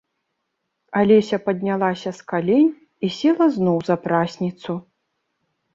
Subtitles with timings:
[1.01, 2.73] Алеся паднялася з калень
[3.09, 4.71] і села зноў за прасніцу.